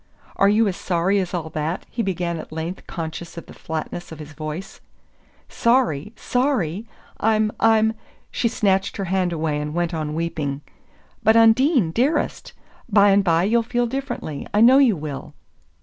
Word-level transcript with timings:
"Are 0.35 0.49
you 0.49 0.67
as 0.67 0.75
sorry 0.77 1.19
as 1.19 1.31
all 1.31 1.49
that?" 1.51 1.85
he 1.87 2.01
began 2.01 2.39
at 2.39 2.51
length 2.51 2.87
conscious 2.87 3.37
of 3.37 3.45
the 3.45 3.53
flatness 3.53 4.11
of 4.11 4.17
his 4.17 4.33
voice. 4.33 4.81
"Sorry 5.47 6.11
sorry? 6.15 6.87
I'm 7.19 7.51
I'm" 7.59 7.93
She 8.31 8.47
snatched 8.47 8.97
her 8.97 9.05
hand 9.05 9.31
away, 9.31 9.61
and 9.61 9.75
went 9.75 9.93
on 9.93 10.15
weeping. 10.15 10.61
"But, 11.21 11.35
Undine 11.35 11.91
dearest 11.91 12.53
bye 12.89 13.11
and 13.11 13.23
bye 13.23 13.43
you'll 13.43 13.61
feel 13.61 13.85
differently 13.85 14.47
I 14.51 14.59
know 14.59 14.79
you 14.79 14.95
will!" 14.95 15.35